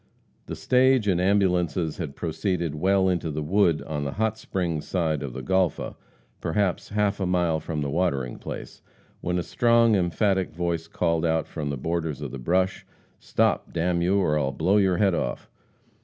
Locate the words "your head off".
14.77-15.51